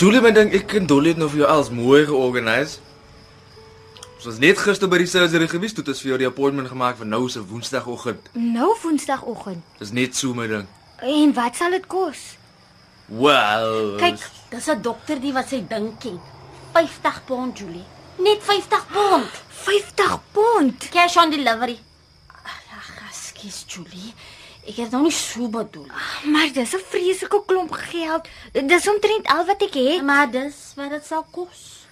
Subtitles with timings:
[0.00, 2.78] Julie, my ding, ek en Dolly het nou vir jou als mooi georganiseer.
[4.14, 6.70] Ons was net gister by die surgery gewees, toe het ons vir jou die appointment
[6.70, 8.30] gemaak vir nou se Woensdagoggend.
[8.32, 9.60] Nou Woensdagoggend.
[9.76, 10.64] Dis net so my ding.
[11.04, 12.22] En wat sal dit kos?
[13.12, 13.76] Wel.
[14.00, 14.24] Kyk,
[14.54, 16.16] dis 'n dokter die wat sy ding ken.
[16.72, 17.84] 50 pond, Julie.
[18.24, 19.28] Net 50 pond.
[19.68, 20.88] 50 pond.
[20.96, 21.76] Cash on delivery.
[22.32, 24.14] Ag, ekskuus, Julie.
[24.68, 25.86] Ek het nou nie so bedoel.
[26.24, 28.28] Maar dis 'n vreeslike klomp geld.
[28.52, 30.02] Dis omtrent al wat ek het.
[30.02, 31.86] Maar dis wat dit sal kos.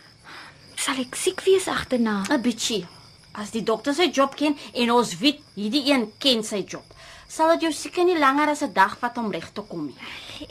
[0.77, 2.25] Sal ek siek wees agterna?
[2.31, 2.87] 'n Bietjie.
[3.33, 6.85] As die dokter sy job ken en ons weet hierdie een ken sy job,
[7.29, 9.97] sal dit jou seker nie langer as 'n dag vat om reg te kom nie.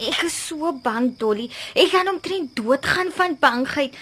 [0.09, 1.49] Ek is so bang, Dolly.
[1.75, 3.93] Ek gaan omtrent doodgaan van bangheid.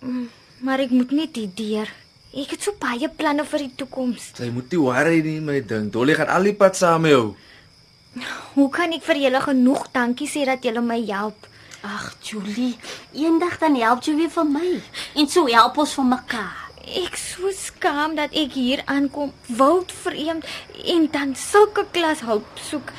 [0.00, 0.30] Mm,
[0.60, 1.88] Maar ek moet net hier deur.
[2.30, 4.28] Ek het so baie planne vir die toekoms.
[4.38, 5.88] Jy moet nie worry nie my ding.
[5.90, 7.24] Dolly gaan al die pad saam met jou.
[8.54, 11.48] Hoe kan ek vir julle genoeg dankie sê dat julle my help?
[11.82, 12.76] Ag, Julie,
[13.16, 14.70] eendag dan help jy weer vir my.
[15.18, 16.60] En so help ons vir mekaar.
[17.00, 20.46] Ek so skaam dat ek hier aankom, wild vreemd
[20.94, 22.92] en dan sulke klas hulp soek.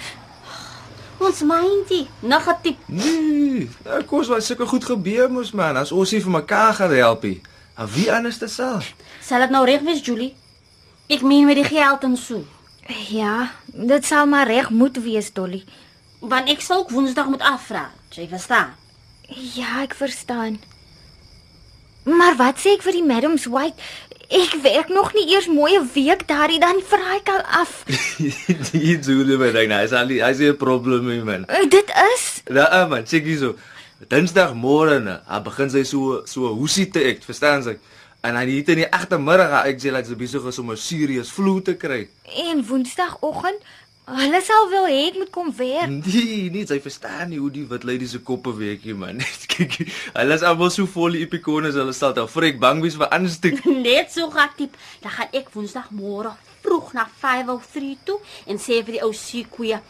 [1.22, 2.84] Ons mindie, negatief.
[2.90, 6.95] Nee, nou kos wat sulke goed gebeur moes man, as ons hier vir mekaar gaan
[6.98, 7.23] help.
[7.23, 7.40] nie.
[7.77, 8.81] En wie anders te sal?
[9.23, 10.33] Sal dit nou reg wees, Julie?
[11.11, 12.44] Ek meen met die geld en so.
[13.09, 15.64] Ja, dit sal maar reg moet wees, Dolly.
[16.19, 17.89] Want ek sal ook Woensdag moet afvra.
[18.11, 18.73] Jy verstaan?
[19.55, 20.59] Ja, ek verstaan.
[22.03, 23.77] Maar wat sê ek vir die Madams White?
[24.31, 27.83] Ek werk nog nie eers mooi 'n week daar nie, dan vra ek al af.
[28.72, 31.45] Die Julie my ding, nou is al die, hy sê 'n probleem nie man.
[31.47, 33.55] Eh, Dit is Ja man, check hier so.
[34.10, 37.78] Dinsdagmôre, dan begin sy so so hoesie te ek, verstaan jy?
[38.22, 40.78] En dan hier in die agtermiddag, gaan ek sê dat sy besig is om 'n
[40.78, 42.08] serious flu te kry.
[42.50, 43.62] en Woensdagoggend,
[44.06, 45.90] hulle sal wel hê ek moet kom werk.
[45.90, 49.22] Nee, nie, sy verstaan nie hoe die wit lady se koppe werk nie man.
[49.54, 53.66] Kyk, hulle is almal so vol epikones, hulle sal dan vrek bang wees vir aansteek.
[53.88, 54.73] Net so gatiep.
[55.02, 59.82] Dan gaan ek Woensdagmôre vroeg na 5:03 toe en sê vir die ou seekoeie,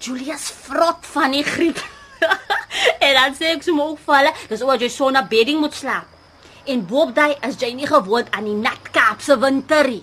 [0.00, 1.78] Julia's vrot van die griep.
[3.20, 6.08] dan sê ek sommer ook vir hulle, dis oor jy so na bedding moet slaap.
[6.70, 10.02] En boop daai as jy nie gewoond aan die nat Kaapse winterie.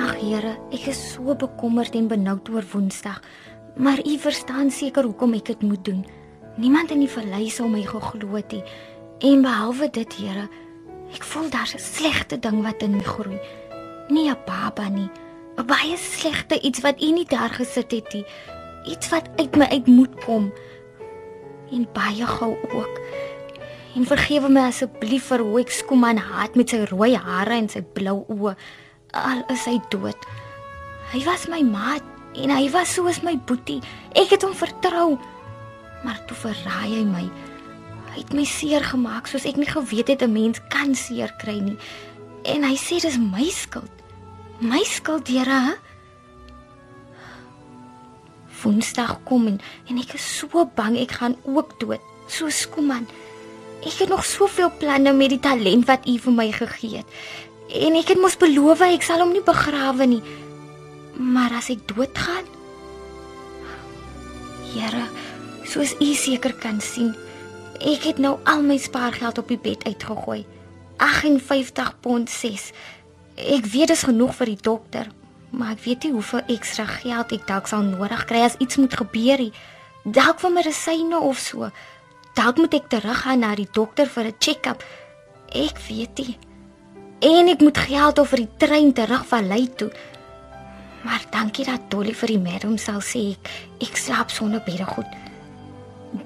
[0.00, 3.20] Ag Here, ek is so bekommerd en benoud oor Woensdag.
[3.76, 6.04] Maar U verstaan seker hoekom ek dit moet doen.
[6.60, 8.64] Niemand in die vallei sou my geglo het nie.
[9.24, 10.48] En behalwe dit, Here,
[11.12, 13.40] ek voel daar's 'n slegte ding wat in my groei.
[14.08, 15.10] Nie 'n baba nie,
[15.60, 18.24] baie slegte iets wat U nie daar gesit het nie.
[18.88, 20.52] Iets wat uit my uit moet kom.
[21.72, 23.00] En baie gou ook.
[23.94, 27.82] En vergewe my asseblief vir hoe ek Skuman haat met sy rooi hare en sy
[27.96, 28.56] blou oë.
[29.12, 30.28] Al is hy dood.
[31.12, 33.82] Hy was my maat en hy was soos my boetie.
[34.16, 35.18] Ek het hom vertrou.
[36.02, 37.26] Maar toe verraai hy my.
[38.12, 41.60] Hy het my seer gemaak soos ek nie geweet het 'n mens kan seer kry
[41.60, 41.78] nie.
[42.44, 44.01] En hy sê dis my skuld.
[44.62, 45.74] My skuld, Here?
[48.62, 49.56] Woensdag kom en,
[49.90, 53.08] en ek is so bang ek gaan ook dood, so Skuman.
[53.82, 57.18] Ek het nog soveel planne met die talent wat U vir my gegee het.
[57.74, 60.22] En ek het mos beloof ek sal hom nie begrawe nie.
[61.18, 62.46] Maar as ek doodgaan?
[64.76, 65.08] Here,
[65.66, 67.10] soos U seker kan sien,
[67.82, 70.44] ek het nou al my spaargeld op die bed uitgegooi.
[71.02, 72.70] 58 pond 6.
[73.42, 75.08] Ek weet dis genoeg vir die dokter,
[75.50, 78.94] maar ek weet nie hoeveel ekstra geld ek dalk sal nodig kry as iets moet
[78.94, 79.52] gebeur nie.
[80.04, 81.70] Dalk vir medisyne of so.
[82.38, 84.84] Dalk moet ek teruggaan na die dokter vir 'n check-up.
[85.50, 86.38] Ek weet nie.
[87.20, 89.90] En ek moet geld vir die trein terug van Ley toe.
[91.04, 95.06] Maar dankie dat Dolly vir die madam sal sê ek, ek slaap sonder beddegoed.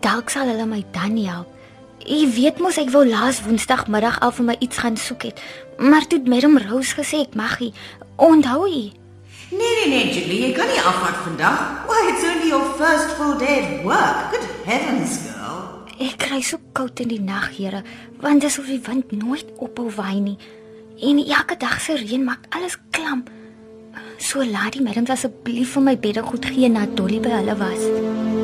[0.01, 1.56] Dalk sal hulle my dan help.
[2.05, 5.41] Jy weet mos ek wou laas Woensdagmiddag al vir my iets gaan soek het,
[5.79, 7.73] maar toe het madam Rose gesê ek mag nie.
[8.21, 8.93] Onthou jy?
[9.51, 11.63] Nee nee nee, Julie, jy kan nie afvat vandag.
[11.89, 14.31] Why, it's only your first full day at work.
[14.35, 15.65] Good heavens, girl.
[15.97, 17.83] Ek kry so koud in die nag, Here,
[18.21, 20.37] want dis of die wind nooit ophou waai nie.
[21.01, 23.25] En elke dag se reën maak alles klam.
[24.19, 28.36] So laat die madams asseblief vir my beddegoed gee na Dolly by hulle was.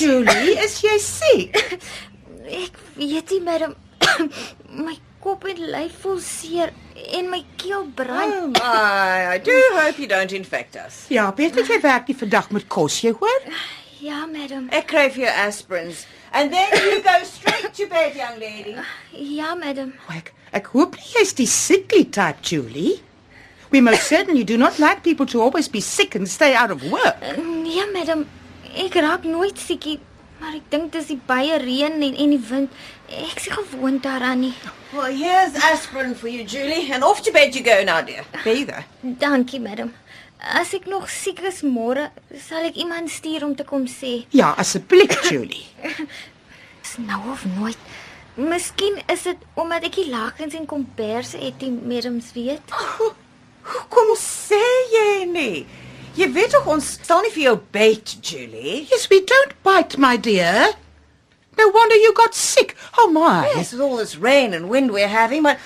[0.00, 0.56] Julie?
[0.64, 1.56] Is jy siek?
[2.50, 3.74] Ek weet nie, madam.
[4.86, 6.72] my kop en lyf voel seer
[7.18, 8.32] en my keel brand.
[8.32, 11.04] Oh my, I do hope you don't infect us.
[11.12, 13.44] Ja, beter jy werk nie vandag met kos, jy hoor?
[14.00, 14.70] Ja, madam.
[14.72, 16.06] Ek kry vir jou aspirins.
[16.32, 18.76] And then you go straight to bed, young lady.
[19.12, 19.92] Ja, madam.
[20.08, 23.02] Oh, ek ek hoop nie jy's die sickly type, Julie.
[23.70, 26.82] We most certainly do not like people to always be sick and stay out of
[26.90, 27.20] work.
[27.38, 28.24] Nee, madam.
[28.78, 29.98] Ek raak nooit siekie,
[30.40, 32.70] maar ek dink dis die baie reën en en die wind.
[33.10, 34.54] Ek nie gewoond daaraan nie.
[34.92, 36.92] Well, here's aspirin for you, Julie.
[36.92, 38.24] And off to bed you go now, dear.
[38.44, 38.82] There you go.
[39.02, 39.92] Dankie, madam.
[40.40, 42.10] As ek nog siek is môre,
[42.46, 44.24] sal ek iemand stuur om te kom sê.
[44.32, 45.66] Ja, asseblief, Julie.
[46.82, 47.78] Dis nou of nooit.
[48.40, 52.72] Miskien is dit omdat ek die lakens en komberse het, die madams weet.
[53.70, 54.62] Hoekom sê
[54.94, 55.66] jy nie?
[56.18, 58.80] Jy weet tog ons sal nie vir jou bait, Julie.
[58.90, 60.72] Yes, we don't bite, my dear.
[61.58, 62.74] No wonder you got sick.
[62.98, 63.46] Oh my.
[63.54, 65.58] Yes, with all this rain and wind we're having, maar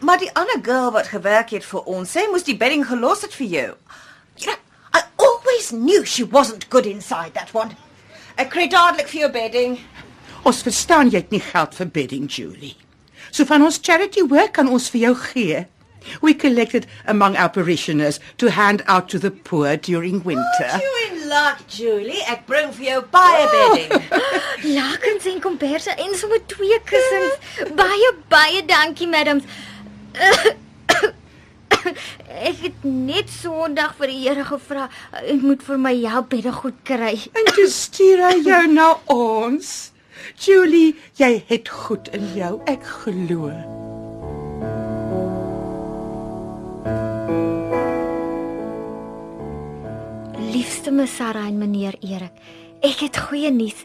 [0.00, 3.34] maar die ander girl wat gewerk het vir ons, sy moes die bedding gelos het
[3.36, 3.72] vir jou.
[4.40, 4.56] You know,
[4.96, 7.76] I always knew she wasn't good inside that one.
[8.40, 9.76] Ek kry dadelik vir jou bedding.
[10.48, 12.78] Ons verstaan jy het nie geld vir bedding, Julie.
[13.30, 15.66] So van ons charity work kan ons vir jou gee.
[16.20, 20.70] We collected among our parishioners to hand out to the poor during winter.
[20.80, 22.22] You in luck, Julie.
[22.28, 23.90] Ek bring vir jou baie bedding.
[24.76, 27.36] Lakens en komberse en sommer twee kussings.
[27.78, 29.44] Baie baie dankie, madams.
[31.80, 34.88] Ek het net Sondag vir die Here gevra,
[35.22, 37.14] ek moet vir my help by die goed kry.
[37.38, 39.90] En toe stuur hy jou na ons.
[40.40, 43.48] Julie, jy het goed in jou, ek glo.
[50.80, 52.38] Liefste me Sarah en meneer Erik,
[52.80, 53.82] ek het goeie nuus.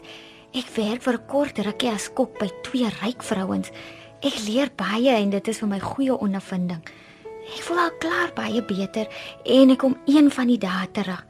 [0.56, 3.68] Ek werk vir 'n kort rukkie as kok by twee ryk vrouens.
[4.24, 6.80] Ek leer baie en dit is vir my goeie ondervinding.
[7.52, 9.06] Ek voel al klaar baie beter
[9.44, 11.26] en ek kom een van die dae terug.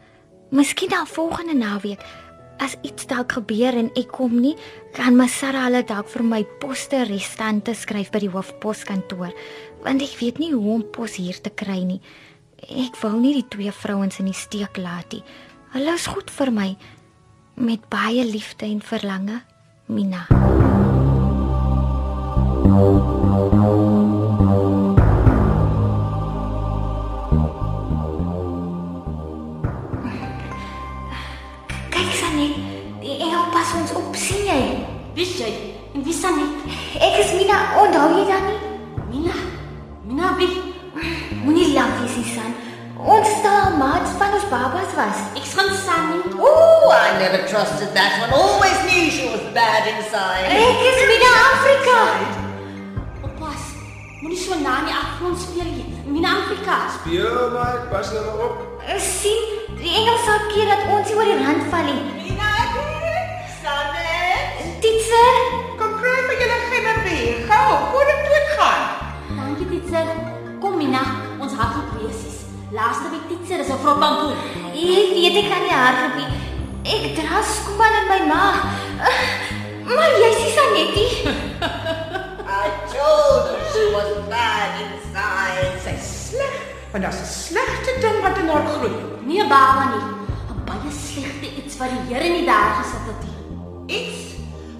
[0.50, 2.00] Miskien al volgende naweek.
[2.60, 4.54] As iets dalk gebeur en ek kom nie,
[4.92, 9.32] kan my Sarah hulle dalk vir my poste restante skryf by die hoofposkantoor,
[9.82, 12.00] want ek weet nie hoe om pos hier te kry nie.
[12.70, 15.24] Ek wil nie die twee vrouens in die steek laat nie.
[15.76, 16.70] Hulle is goed vir my
[17.68, 19.42] met baie liefde en verlange,
[19.92, 20.24] Mina.
[44.94, 45.42] Babas was.
[45.42, 46.34] Ek gaan staan nie.
[46.38, 48.30] Oh, I never trusted that one.
[48.32, 50.46] Always knew she was bad inside.
[50.46, 51.98] Ek is Mina Afrika.
[53.22, 53.62] Oppas.
[54.22, 55.86] Moenie so na in die agtergrond speel nie.
[56.06, 56.76] Mina Afrika.
[57.00, 58.82] Speel maar, pas nou maar op.
[58.86, 59.42] Eh, sien,
[59.76, 62.00] die engel sal keer dat ons nie oor die rand val nie.
[62.22, 62.52] Mina,
[63.60, 64.64] Sonnet.
[64.80, 65.36] Titser,
[65.80, 67.44] Kom kry my julle geen bier.
[67.50, 68.82] Gou, voor ek doodgaan.
[69.36, 70.12] Dankie Titser.
[70.60, 71.25] Kom Mina, presies.
[72.72, 74.34] Laaste week Titser is 'n vrot bamboe.
[74.74, 76.30] ek weet ek kan nie hardloop nie.
[76.94, 78.58] Ek dra skoon in my maag.
[79.08, 79.20] Eh,
[79.86, 81.06] Maar jy sien Sanetty.
[82.62, 85.78] I told her she was bad inside.
[85.84, 86.54] Sy sleg,
[86.90, 88.94] want daar's 'n slegte ding wat in haar groei.
[89.28, 90.04] Nie 'n baba nie.
[90.50, 93.36] 'n Baie slegte iets wat die Here nie daar gesit het nie.
[93.98, 94.18] Iets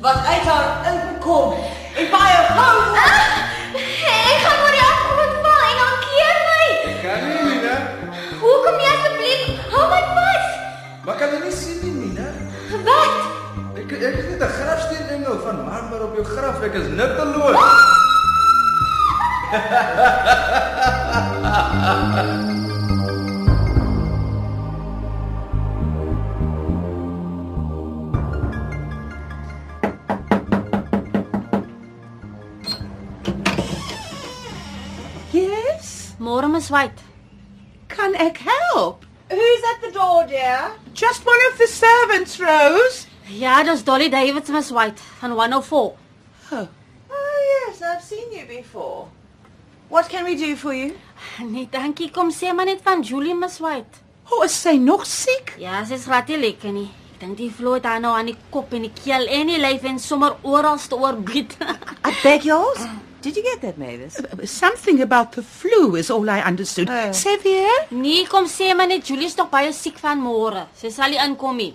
[0.02, 1.55] wat uit haar inkom
[1.99, 2.76] en baie gou.
[3.07, 3.56] Ek
[11.07, 12.27] Maar kan jy nie sien nie, Mina?
[12.83, 13.19] Wat?
[13.79, 16.63] Ek ek het net 'n grafsteen engel van marmer op jou graf.
[16.63, 17.63] Ek is nutteloos.
[35.31, 36.17] Yes?
[36.19, 37.03] Môre Miss White.
[37.87, 39.07] Kan ek help?
[39.31, 40.86] Who's at the door, dear?
[40.97, 43.07] Just one of the servants, Rose.
[43.29, 45.95] Ja, dis Dolly Davids Miss White van 104.
[46.53, 46.69] Oh,
[47.11, 47.38] Oh,
[47.69, 49.09] yes, I've seen you before.
[49.88, 50.95] What can we do for you?
[51.45, 52.11] Nee, dankie.
[52.11, 54.03] Kom sê maar net van Julie Miss White.
[54.31, 55.53] oh is sy nog siek?
[55.59, 56.88] Ja, sy's nie lekker nie.
[57.15, 59.85] Ek dink die vloed haar nou aan die kop en die keel en die lyf
[59.85, 61.55] en sommer oral te oorbied.
[62.09, 62.83] I beg yours.
[63.26, 64.21] Did you get that, Mavis?
[64.49, 66.88] Something about the flu is all I understood.
[66.88, 67.11] Oh.
[67.11, 67.75] Severe?
[67.90, 70.68] nee, kom sê maar net Julie's nog baie siek van môre.
[70.78, 71.73] Sy sal nie inkom nie.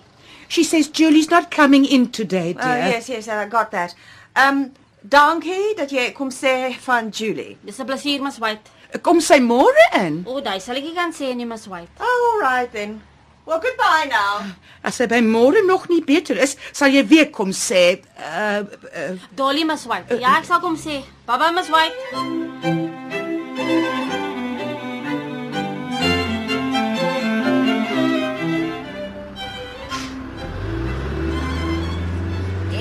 [0.47, 2.63] She says Julie's not coming in today, dear.
[2.63, 3.95] Oh, yes, yes, I got that.
[4.33, 4.69] Um,
[5.03, 7.57] dankie dat jy kom sê van Julie.
[7.67, 8.71] Dis 'n plesier Miss White.
[9.03, 10.23] Kom sy môre in.
[10.25, 11.91] O, daai sal ek nie kan sê nie Miss White.
[11.99, 13.01] Oh, all right then.
[13.45, 14.45] Well, goodbye now.
[14.83, 19.13] As hy by môre nog nie beter is, sal jy weer kom sê, uh, uh
[19.37, 20.17] Dolly must wipe.
[20.21, 21.01] Ja, ek sal kom sê.
[21.25, 23.01] Baba must wipe.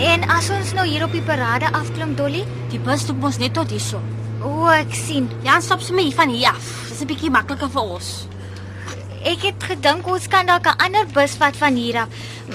[0.00, 2.44] En as ons nou hier op die parade afklim, Dolly?
[2.72, 4.00] Die bus stop mos net tot hierso.
[4.44, 5.28] O, ek sien.
[5.44, 6.68] Jan stop sommer hier van hier af.
[6.88, 8.29] Dis 'n bietjie makliker vir ons.
[9.20, 12.08] Ek het gedink ons kan dalk 'n ander bus vat van hier af.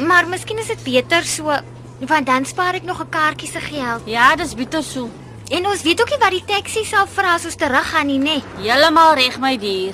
[0.07, 1.53] Maar miskien is dit beter so,
[1.99, 4.01] want dan spaar ek nog 'n kaartjie se geld.
[4.05, 5.09] Ja, dis bitter so.
[5.49, 8.41] En ons weet ook nie wat die taxi sal vra as ons teruggaan nie, nê?
[8.57, 9.93] Heeltemal reg my dier.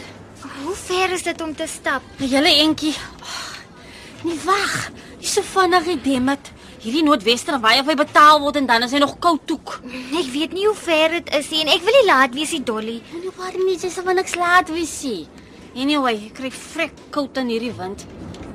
[0.64, 2.02] Hoe ver is dit om te stap?
[2.20, 2.96] 'n Hele entjie.
[3.22, 3.52] Oh,
[4.24, 4.92] nee, wag.
[5.20, 6.52] Dis so vinnig gedem het.
[6.82, 9.82] Hierdie noordwester waai of hy betaal word en dan is hy nog koud toek.
[10.18, 12.64] Ek weet nie hoe ver dit is nie en ek wil nie laat wees nie,
[12.64, 13.02] Dolly.
[13.12, 15.28] Moenie worry nie, dis van niks laat wees nie.
[15.72, 18.04] Anyway, ek kry vrek koud in hierdie wind.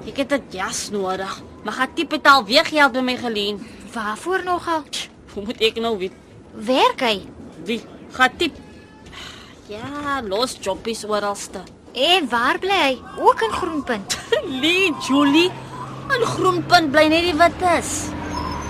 [0.06, 1.42] Ek het 'n jas nodig.
[1.64, 3.66] Maar gaan tipe het al weer geld by my geleen.
[3.92, 4.85] Waarvoor nogal?
[5.32, 6.12] Hoe moet ek nou weet?
[6.54, 7.23] Werk hy?
[7.64, 7.80] Wie?
[8.12, 8.54] Gaan tip.
[9.66, 11.62] Ja, los jobbies oralste.
[11.92, 12.99] En waar bly hy?
[13.18, 14.18] Ook in Groenpunt.
[14.61, 15.50] Lee Julie,
[16.11, 18.08] 'n groenpunt bly net die wites.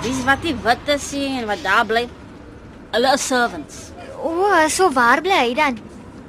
[0.03, 2.09] Dis wat die wites sien en wat daar bly.
[2.93, 3.91] Hulle is servants.
[4.23, 5.79] O, so waar bly hy dan?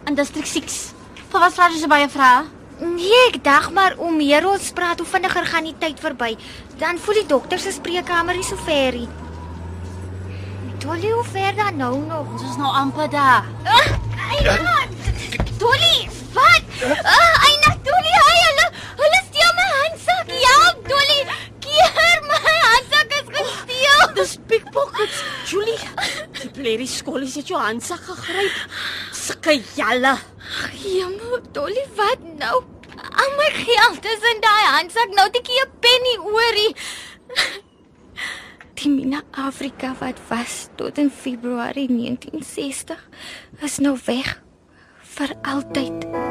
[0.05, 0.96] In distrik 6.
[1.31, 2.45] Vir wat vra jy so baie vrae?
[2.79, 6.35] Nee, ek dink maar hoe meer ons praat, hoe vinniger gaan die tyd verby.
[6.79, 9.07] Dan voel die dokter se spreekkamer nie so ver nie.
[10.83, 12.29] Dolly, hoe ver dan nou nog?
[12.35, 13.47] Ons is nou amper daar.
[13.65, 13.87] Ah,
[14.29, 14.75] Eina!
[15.57, 16.05] Dolly,
[16.37, 16.69] wat?
[16.85, 18.67] Ah, Eina, Dolly, hy hulle,
[19.01, 20.31] hulle steel my handsak.
[20.45, 21.19] Help, Dolly.
[21.65, 24.05] Keer my handsak is gesteel.
[24.21, 25.23] Dis pickpockets.
[25.49, 25.79] Julie,
[26.43, 28.61] die plerie skollies het jou handsak gegryp.
[29.17, 30.13] Sulke jalle.
[30.87, 32.63] Jemma, Dolly, wat nou?
[33.21, 35.11] Al my geld is in daai handsak.
[35.15, 36.73] Nou het ek nie 'n penny oorie.
[38.77, 43.09] Die Mina Afrika wat was tot in Februarie 1960
[43.61, 44.41] is nou weg
[45.01, 46.26] vir altyd.